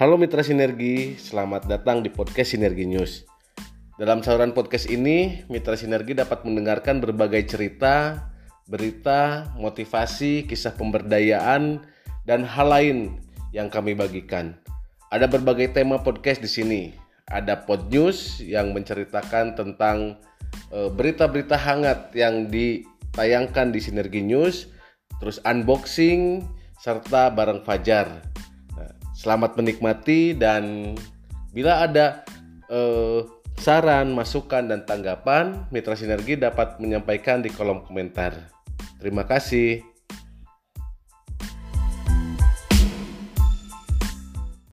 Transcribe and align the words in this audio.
Halo 0.00 0.16
Mitra 0.16 0.40
Sinergi, 0.40 1.20
selamat 1.20 1.68
datang 1.68 2.00
di 2.00 2.08
podcast 2.08 2.56
Sinergi 2.56 2.88
News. 2.88 3.28
Dalam 4.00 4.24
saluran 4.24 4.56
podcast 4.56 4.88
ini, 4.88 5.44
Mitra 5.52 5.76
Sinergi 5.76 6.16
dapat 6.16 6.40
mendengarkan 6.48 7.04
berbagai 7.04 7.44
cerita, 7.44 8.16
berita, 8.64 9.52
motivasi, 9.60 10.48
kisah 10.48 10.72
pemberdayaan, 10.72 11.84
dan 12.24 12.48
hal 12.48 12.72
lain 12.72 13.20
yang 13.52 13.68
kami 13.68 13.92
bagikan. 13.92 14.56
Ada 15.12 15.28
berbagai 15.28 15.76
tema 15.76 16.00
podcast 16.00 16.40
di 16.40 16.48
sini. 16.48 16.82
Ada 17.28 17.68
Pod 17.68 17.92
News 17.92 18.40
yang 18.40 18.72
menceritakan 18.72 19.52
tentang 19.52 20.16
eh, 20.72 20.88
berita-berita 20.88 21.60
hangat 21.60 22.16
yang 22.16 22.48
ditayangkan 22.48 23.68
di 23.68 23.84
Sinergi 23.84 24.24
News, 24.24 24.64
terus 25.20 25.44
unboxing 25.44 26.40
serta 26.80 27.28
barang 27.36 27.68
Fajar 27.68 28.29
Selamat 29.20 29.52
menikmati 29.60 30.32
dan 30.32 30.96
bila 31.52 31.84
ada 31.84 32.24
eh, 32.72 33.20
saran, 33.60 34.16
masukan 34.16 34.64
dan 34.64 34.88
tanggapan, 34.88 35.68
Mitra 35.68 35.92
Sinergi 35.92 36.40
dapat 36.40 36.80
menyampaikan 36.80 37.44
di 37.44 37.52
kolom 37.52 37.84
komentar. 37.84 38.32
Terima 38.96 39.28
kasih. 39.28 39.89